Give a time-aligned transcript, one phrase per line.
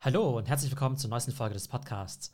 [0.00, 2.32] Hallo und herzlich willkommen zur neuesten Folge des Podcasts.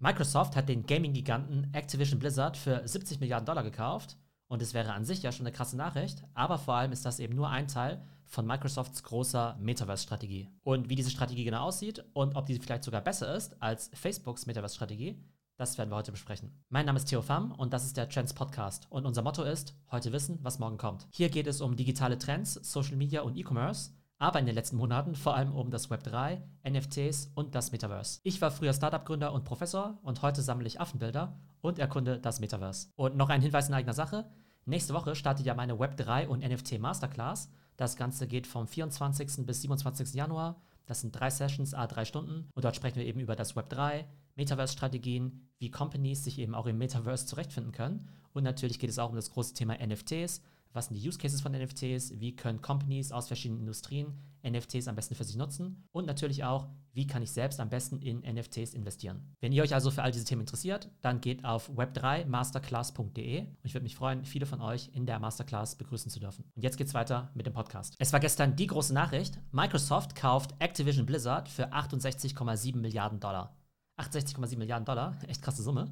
[0.00, 4.18] Microsoft hat den Gaming-Giganten Activision Blizzard für 70 Milliarden Dollar gekauft
[4.48, 7.18] und es wäre an sich ja schon eine krasse Nachricht, aber vor allem ist das
[7.18, 10.50] eben nur ein Teil von Microsofts großer Metaverse-Strategie.
[10.62, 14.44] Und wie diese Strategie genau aussieht und ob diese vielleicht sogar besser ist als Facebooks
[14.44, 15.18] Metaverse-Strategie,
[15.56, 16.52] das werden wir heute besprechen.
[16.68, 19.74] Mein Name ist Theo Pham und das ist der Trends Podcast und unser Motto ist,
[19.90, 21.06] heute wissen, was morgen kommt.
[21.12, 25.14] Hier geht es um digitale Trends, Social Media und E-Commerce aber in den letzten Monaten
[25.14, 28.20] vor allem um das Web 3, NFTs und das Metaverse.
[28.22, 32.88] Ich war früher Startup-Gründer und Professor und heute sammle ich Affenbilder und erkunde das Metaverse.
[32.96, 34.30] Und noch ein Hinweis in eigener Sache.
[34.64, 37.50] Nächste Woche startet ja meine Web 3 und NFT Masterclass.
[37.76, 39.46] Das Ganze geht vom 24.
[39.46, 40.14] bis 27.
[40.14, 40.60] Januar.
[40.86, 42.48] Das sind drei Sessions, a drei Stunden.
[42.54, 44.06] Und dort sprechen wir eben über das Web 3,
[44.36, 48.08] Metaverse-Strategien, wie Companies sich eben auch im Metaverse zurechtfinden können.
[48.32, 50.42] Und natürlich geht es auch um das große Thema NFTs,
[50.76, 54.14] was sind die Use Cases von NFTs, wie können Companies aus verschiedenen Industrien
[54.48, 57.98] NFTs am besten für sich nutzen und natürlich auch, wie kann ich selbst am besten
[57.98, 59.34] in NFTs investieren.
[59.40, 63.74] Wenn ihr euch also für all diese Themen interessiert, dann geht auf web3masterclass.de und ich
[63.74, 66.44] würde mich freuen, viele von euch in der Masterclass begrüßen zu dürfen.
[66.54, 67.96] Und jetzt geht's weiter mit dem Podcast.
[67.98, 73.56] Es war gestern die große Nachricht, Microsoft kauft Activision Blizzard für 68,7 Milliarden Dollar.
[73.98, 75.90] 68,7 Milliarden Dollar, echt krasse Summe.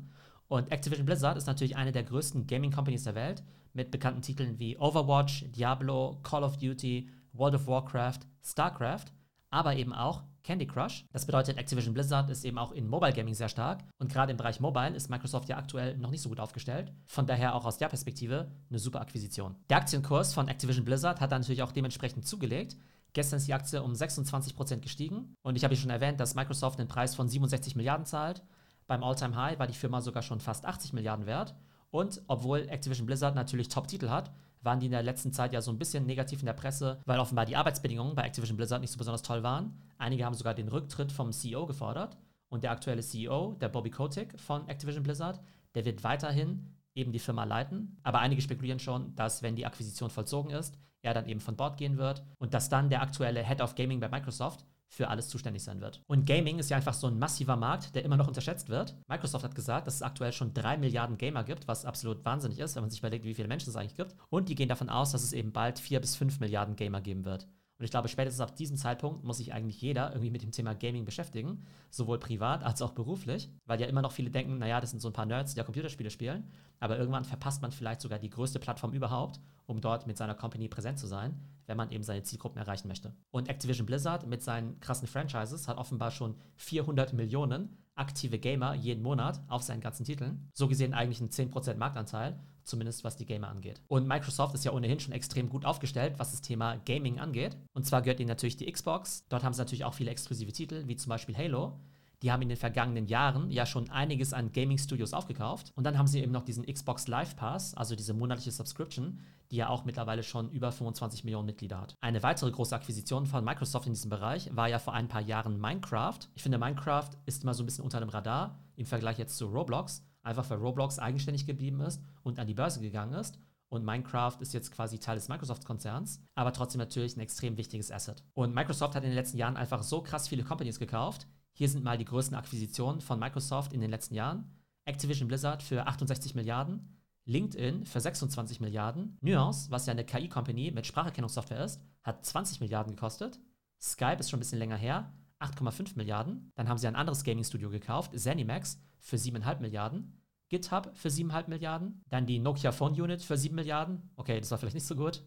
[0.49, 3.43] Und Activision Blizzard ist natürlich eine der größten Gaming Companies der Welt
[3.73, 9.07] mit bekannten Titeln wie Overwatch, Diablo, Call of Duty, World of Warcraft, StarCraft,
[9.51, 11.07] aber eben auch Candy Crush.
[11.13, 14.37] Das bedeutet, Activision Blizzard ist eben auch in Mobile Gaming sehr stark und gerade im
[14.37, 16.93] Bereich Mobile ist Microsoft ja aktuell noch nicht so gut aufgestellt.
[17.07, 19.57] Von daher auch aus der Perspektive eine super Akquisition.
[19.71, 22.77] Der Aktienkurs von Activision Blizzard hat dann natürlich auch dementsprechend zugelegt.
[23.15, 26.79] Gestern ist die Aktie um 26% gestiegen und ich habe ja schon erwähnt, dass Microsoft
[26.79, 28.43] einen Preis von 67 Milliarden zahlt.
[28.87, 31.55] Beim All-Time High war die Firma sogar schon fast 80 Milliarden wert
[31.95, 34.33] und obwohl Activision Blizzard natürlich Top-Titel hat,
[34.63, 37.21] waren die in der letzten Zeit ja so ein bisschen negativ in der Presse, weil
[37.21, 39.79] offenbar die Arbeitsbedingungen bei Activision Blizzard nicht so besonders toll waren.
[39.97, 42.17] Einige haben sogar den Rücktritt vom CEO gefordert.
[42.49, 45.41] Und der aktuelle CEO, der Bobby Kotick von Activision Blizzard,
[45.77, 47.97] der wird weiterhin eben die Firma leiten.
[48.03, 51.77] Aber einige spekulieren schon, dass wenn die Akquisition vollzogen ist, er dann eben von Bord
[51.77, 55.63] gehen wird und dass dann der aktuelle Head of Gaming bei Microsoft für alles zuständig
[55.63, 56.03] sein wird.
[56.07, 58.97] Und Gaming ist ja einfach so ein massiver Markt, der immer noch unterschätzt wird.
[59.09, 62.77] Microsoft hat gesagt, dass es aktuell schon drei Milliarden Gamer gibt, was absolut wahnsinnig ist,
[62.77, 64.15] wenn man sich überlegt, wie viele Menschen es eigentlich gibt.
[64.31, 67.25] Und die gehen davon aus, dass es eben bald vier bis fünf Milliarden Gamer geben
[67.25, 67.49] wird.
[67.79, 70.75] Und ich glaube, spätestens ab diesem Zeitpunkt muss sich eigentlich jeder irgendwie mit dem Thema
[70.75, 74.91] Gaming beschäftigen, sowohl privat als auch beruflich, weil ja immer noch viele denken, naja, das
[74.91, 76.49] sind so ein paar Nerds, die ja Computerspiele spielen,
[76.79, 80.69] aber irgendwann verpasst man vielleicht sogar die größte Plattform überhaupt, um dort mit seiner Company
[80.69, 83.13] präsent zu sein, wenn man eben seine Zielgruppen erreichen möchte.
[83.33, 89.03] Und Activision Blizzard mit seinen krassen Franchises hat offenbar schon 400 Millionen aktive Gamer jeden
[89.03, 90.49] Monat auf seinen ganzen Titeln.
[90.53, 93.81] So gesehen eigentlich ein 10% Marktanteil, zumindest was die Gamer angeht.
[93.89, 97.57] Und Microsoft ist ja ohnehin schon extrem gut aufgestellt, was das Thema Gaming angeht.
[97.73, 99.27] Und zwar gehört ihnen natürlich die Xbox.
[99.29, 101.79] Dort haben sie natürlich auch viele exklusive Titel, wie zum Beispiel Halo
[102.25, 105.73] die haben in den vergangenen Jahren ja schon einiges an Gaming-Studios aufgekauft.
[105.75, 109.21] Und dann haben sie eben noch diesen Xbox Live Pass, also diese monatliche Subscription,
[109.51, 111.97] die ja auch mittlerweile schon über 25 Millionen Mitglieder hat.
[112.01, 115.61] Eine weitere große Akquisition von Microsoft in diesem Bereich war ja vor ein paar Jahren
[115.61, 116.19] Minecraft.
[116.35, 119.45] Ich finde, Minecraft ist immer so ein bisschen unter dem Radar im Vergleich jetzt zu
[119.45, 123.39] Roblox, einfach weil Roblox eigenständig geblieben ist und an die Börse gegangen ist.
[123.69, 128.25] Und Minecraft ist jetzt quasi Teil des Microsoft-Konzerns, aber trotzdem natürlich ein extrem wichtiges Asset.
[128.33, 131.85] Und Microsoft hat in den letzten Jahren einfach so krass viele Companies gekauft, hier sind
[131.85, 134.53] mal die größten Akquisitionen von Microsoft in den letzten Jahren.
[134.85, 140.87] Activision Blizzard für 68 Milliarden, LinkedIn für 26 Milliarden, Nuance, was ja eine KI-Company mit
[140.87, 143.41] Spracherkennungssoftware ist, hat 20 Milliarden gekostet.
[143.81, 146.53] Skype ist schon ein bisschen länger her, 8,5 Milliarden.
[146.57, 150.21] Dann haben sie ein anderes Gaming-Studio gekauft, Zenimax, für 7,5 Milliarden.
[150.49, 152.03] GitHub für 7,5 Milliarden.
[152.09, 154.11] Dann die Nokia Phone Unit für 7 Milliarden.
[154.17, 155.23] Okay, das war vielleicht nicht so gut.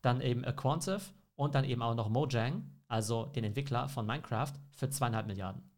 [0.00, 1.02] Dann eben Aquantive
[1.34, 5.71] und dann eben auch noch Mojang, also den Entwickler von Minecraft, für 2,5 Milliarden.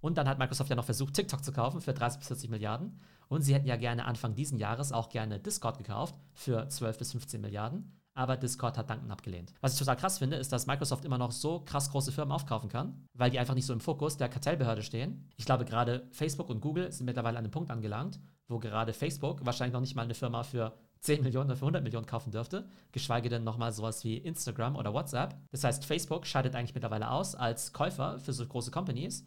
[0.00, 3.00] Und dann hat Microsoft ja noch versucht, TikTok zu kaufen für 30 bis 40 Milliarden.
[3.28, 7.12] Und sie hätten ja gerne Anfang diesen Jahres auch gerne Discord gekauft für 12 bis
[7.12, 7.98] 15 Milliarden.
[8.14, 9.54] Aber Discord hat Danken abgelehnt.
[9.60, 12.68] Was ich total krass finde, ist, dass Microsoft immer noch so krass große Firmen aufkaufen
[12.68, 15.30] kann, weil die einfach nicht so im Fokus der Kartellbehörde stehen.
[15.36, 18.18] Ich glaube, gerade Facebook und Google sind mittlerweile an einem Punkt angelangt,
[18.48, 21.84] wo gerade Facebook wahrscheinlich noch nicht mal eine Firma für 10 Millionen oder für 100
[21.84, 25.36] Millionen kaufen dürfte, geschweige denn nochmal sowas wie Instagram oder WhatsApp.
[25.52, 29.24] Das heißt, Facebook scheidet eigentlich mittlerweile aus als Käufer für so große Companies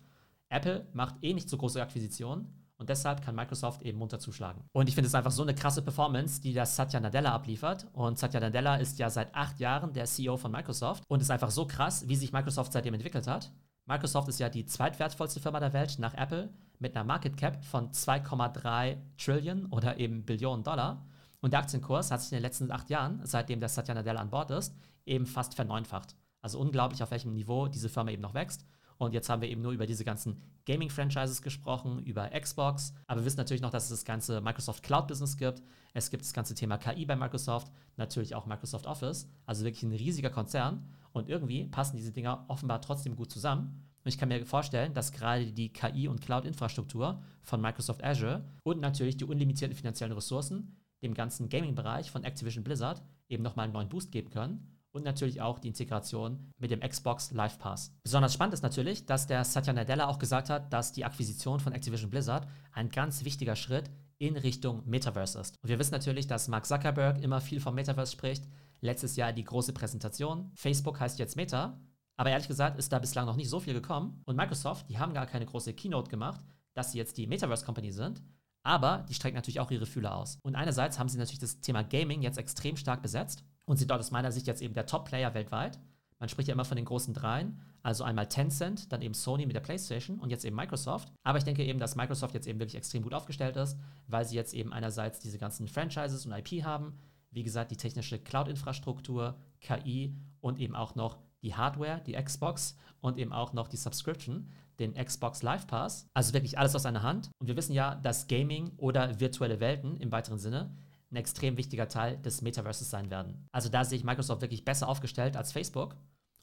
[0.52, 4.64] Apple macht eh nicht so große Akquisitionen und deshalb kann Microsoft eben munter zuschlagen.
[4.72, 7.88] Und ich finde es einfach so eine krasse Performance, die das Satya Nadella abliefert.
[7.94, 11.52] Und Satya Nadella ist ja seit acht Jahren der CEO von Microsoft und ist einfach
[11.52, 13.52] so krass, wie sich Microsoft seitdem entwickelt hat.
[13.86, 17.92] Microsoft ist ja die zweitwertvollste Firma der Welt nach Apple mit einer Market Cap von
[17.92, 21.06] 2,3 Trillion oder eben Billionen Dollar.
[21.40, 24.32] Und der Aktienkurs hat sich in den letzten acht Jahren, seitdem der Satya Nadella an
[24.32, 24.76] Bord ist,
[25.06, 26.16] eben fast verneunfacht.
[26.42, 28.66] Also unglaublich, auf welchem Niveau diese Firma eben noch wächst.
[29.02, 32.94] Und jetzt haben wir eben nur über diese ganzen Gaming-Franchises gesprochen, über Xbox.
[33.08, 35.64] Aber wir wissen natürlich noch, dass es das ganze Microsoft Cloud-Business gibt.
[35.96, 39.28] Es gibt das ganze Thema KI bei Microsoft, natürlich auch Microsoft Office.
[39.48, 40.88] Also wirklich ein riesiger Konzern.
[41.14, 43.88] Und irgendwie passen diese Dinger offenbar trotzdem gut zusammen.
[44.04, 48.82] Und ich kann mir vorstellen, dass gerade die KI- und Cloud-Infrastruktur von Microsoft Azure und
[48.82, 53.90] natürlich die unlimitierten finanziellen Ressourcen dem ganzen Gaming-Bereich von Activision Blizzard eben nochmal einen neuen
[53.90, 57.94] Boost geben können und natürlich auch die Integration mit dem Xbox Live Pass.
[58.04, 61.74] Besonders spannend ist natürlich, dass der Satya Nadella auch gesagt hat, dass die Akquisition von
[61.74, 65.56] Activision Blizzard ein ganz wichtiger Schritt in Richtung Metaverse ist.
[65.62, 68.44] Und wir wissen natürlich, dass Mark Zuckerberg immer viel vom Metaverse spricht.
[68.80, 70.52] Letztes Jahr die große Präsentation.
[70.56, 71.80] Facebook heißt jetzt Meta.
[72.18, 74.22] Aber ehrlich gesagt ist da bislang noch nicht so viel gekommen.
[74.26, 76.42] Und Microsoft, die haben gar keine große Keynote gemacht,
[76.74, 78.22] dass sie jetzt die Metaverse Company sind.
[78.64, 80.38] Aber die strecken natürlich auch ihre Fühler aus.
[80.44, 84.02] Und einerseits haben sie natürlich das Thema Gaming jetzt extrem stark besetzt und sind dort
[84.02, 85.80] aus meiner Sicht jetzt eben der Top-Player weltweit.
[86.20, 89.56] Man spricht ja immer von den großen dreien, also einmal Tencent, dann eben Sony mit
[89.56, 91.10] der PlayStation und jetzt eben Microsoft.
[91.24, 93.78] Aber ich denke eben, dass Microsoft jetzt eben wirklich extrem gut aufgestellt ist,
[94.08, 98.20] weil sie jetzt eben einerseits diese ganzen Franchises und IP haben, wie gesagt, die technische
[98.20, 103.78] Cloud-Infrastruktur, KI und eben auch noch die Hardware, die Xbox und eben auch noch die
[103.78, 106.10] Subscription, den Xbox Live Pass.
[106.14, 107.32] Also wirklich alles aus einer Hand.
[107.40, 110.76] Und wir wissen ja, dass Gaming oder virtuelle Welten im weiteren Sinne
[111.12, 113.48] ein extrem wichtiger Teil des Metaverses sein werden.
[113.52, 115.96] Also da sehe ich Microsoft wirklich besser aufgestellt als Facebook.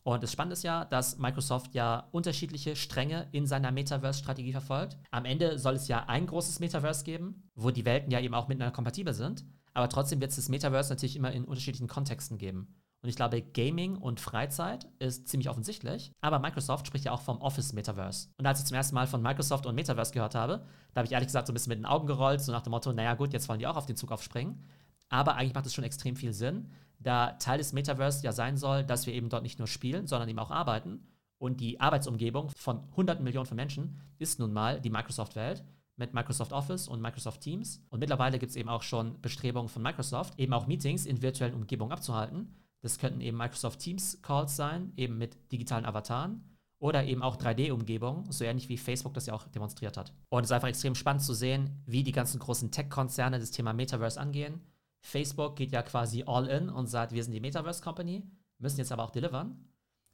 [0.03, 4.97] Und das Spannende ist ja, dass Microsoft ja unterschiedliche Stränge in seiner Metaverse-Strategie verfolgt.
[5.11, 8.49] Am Ende soll es ja ein großes Metaverse geben, wo die Welten ja eben auch
[8.49, 9.45] miteinander kompatibel sind.
[9.75, 12.75] Aber trotzdem wird es das Metaverse natürlich immer in unterschiedlichen Kontexten geben.
[13.01, 16.13] Und ich glaube, Gaming und Freizeit ist ziemlich offensichtlich.
[16.21, 18.29] Aber Microsoft spricht ja auch vom Office Metaverse.
[18.39, 21.13] Und als ich zum ersten Mal von Microsoft und Metaverse gehört habe, da habe ich
[21.13, 23.33] ehrlich gesagt so ein bisschen mit den Augen gerollt, so nach dem Motto, naja gut,
[23.33, 24.65] jetzt wollen die auch auf den Zug aufspringen.
[25.09, 28.85] Aber eigentlich macht es schon extrem viel Sinn, da Teil des Metaverse ja sein soll,
[28.85, 31.07] dass wir eben dort nicht nur spielen, sondern eben auch arbeiten.
[31.39, 35.63] Und die Arbeitsumgebung von hunderten Millionen von Menschen ist nun mal die Microsoft-Welt
[35.97, 37.85] mit Microsoft Office und Microsoft Teams.
[37.91, 41.55] Und mittlerweile gibt es eben auch schon Bestrebungen von Microsoft, eben auch Meetings in virtuellen
[41.55, 42.55] Umgebungen abzuhalten.
[42.81, 46.45] Das könnten eben Microsoft Teams Calls sein, eben mit digitalen Avataren
[46.79, 50.13] oder eben auch 3D-Umgebungen, so ähnlich wie Facebook das ja auch demonstriert hat.
[50.29, 53.73] Und es ist einfach extrem spannend zu sehen, wie die ganzen großen Tech-Konzerne das Thema
[53.73, 54.61] Metaverse angehen.
[55.01, 58.23] Facebook geht ja quasi all in und sagt, wir sind die Metaverse Company,
[58.59, 59.65] müssen jetzt aber auch delivern.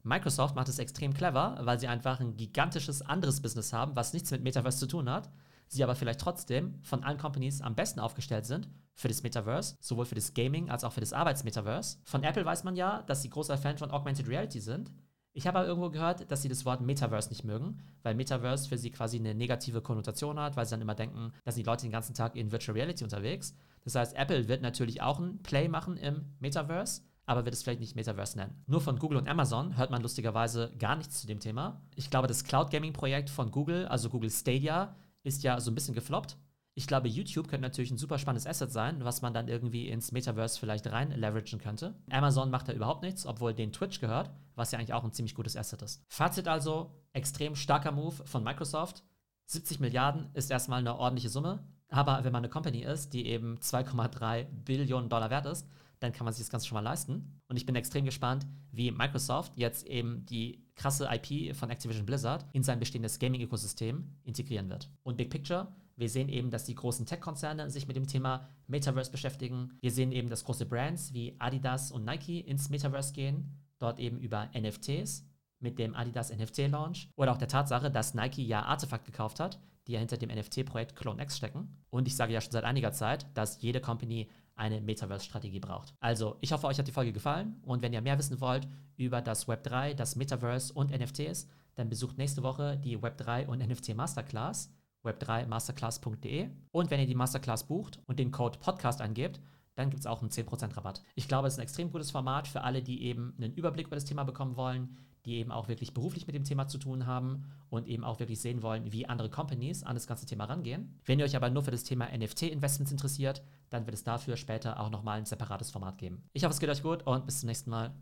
[0.03, 4.31] Microsoft macht es extrem clever, weil sie einfach ein gigantisches anderes Business haben, was nichts
[4.31, 5.31] mit Metaverse zu tun hat
[5.67, 10.05] sie aber vielleicht trotzdem von allen Companies am besten aufgestellt sind für das Metaverse, sowohl
[10.05, 11.99] für das Gaming als auch für das Arbeitsmetaverse.
[12.05, 14.91] Von Apple weiß man ja, dass sie großer Fan von Augmented Reality sind.
[15.33, 18.77] Ich habe aber irgendwo gehört, dass sie das Wort Metaverse nicht mögen, weil Metaverse für
[18.77, 21.91] sie quasi eine negative Konnotation hat, weil sie dann immer denken, dass die Leute den
[21.91, 23.53] ganzen Tag in Virtual Reality unterwegs.
[23.83, 27.81] Das heißt, Apple wird natürlich auch ein Play machen im Metaverse, aber wird es vielleicht
[27.81, 28.63] nicht Metaverse nennen.
[28.65, 31.81] Nur von Google und Amazon hört man lustigerweise gar nichts zu dem Thema.
[31.95, 34.95] Ich glaube, das Cloud Gaming Projekt von Google, also Google Stadia,
[35.25, 36.37] ist ja so ein bisschen gefloppt.
[36.77, 40.11] Ich glaube, YouTube könnte natürlich ein super spannendes Asset sein, was man dann irgendwie ins
[40.11, 41.95] Metaverse vielleicht rein leveragen könnte.
[42.11, 45.35] Amazon macht da überhaupt nichts, obwohl den Twitch gehört, was ja eigentlich auch ein ziemlich
[45.35, 46.03] gutes Asset ist.
[46.09, 49.03] Fazit also, extrem starker Move von Microsoft.
[49.45, 53.57] 70 Milliarden ist erstmal eine ordentliche Summe, aber wenn man eine Company ist, die eben
[53.57, 55.67] 2,3 Billionen Dollar wert ist,
[55.99, 57.41] dann kann man sich das Ganze schon mal leisten.
[57.47, 62.45] Und ich bin extrem gespannt, wie Microsoft jetzt eben die krasse IP von Activision Blizzard
[62.53, 64.89] in sein bestehendes Gaming-Ökosystem integrieren wird.
[65.03, 69.11] Und Big Picture, wir sehen eben, dass die großen Tech-Konzerne sich mit dem Thema Metaverse
[69.11, 69.77] beschäftigen.
[69.81, 74.19] Wir sehen eben, dass große Brands wie Adidas und Nike ins Metaverse gehen, dort eben
[74.19, 75.25] über NFTs
[75.59, 79.93] mit dem Adidas NFT-Launch oder auch der Tatsache, dass Nike ja Artefakt gekauft hat, die
[79.93, 81.77] ja hinter dem NFT-Projekt Clone X stecken.
[81.89, 85.93] Und ich sage ja schon seit einiger Zeit, dass jede Company eine Metaverse-Strategie braucht.
[85.99, 89.21] Also, ich hoffe, euch hat die Folge gefallen und wenn ihr mehr wissen wollt über
[89.21, 94.71] das Web3, das Metaverse und NFTs, dann besucht nächste Woche die Web3 und NFT Masterclass,
[95.03, 96.49] web3masterclass.de.
[96.71, 99.41] Und wenn ihr die Masterclass bucht und den Code Podcast eingebt,
[99.75, 101.01] dann gibt es auch einen 10% Rabatt.
[101.15, 103.95] Ich glaube, es ist ein extrem gutes Format für alle, die eben einen Überblick über
[103.95, 107.45] das Thema bekommen wollen, die eben auch wirklich beruflich mit dem Thema zu tun haben
[107.69, 110.99] und eben auch wirklich sehen wollen, wie andere Companies an das ganze Thema rangehen.
[111.05, 114.79] Wenn ihr euch aber nur für das Thema NFT-Investments interessiert, dann wird es dafür später
[114.79, 116.23] auch nochmal ein separates Format geben.
[116.33, 117.93] Ich hoffe, es geht euch gut und bis zum nächsten Mal.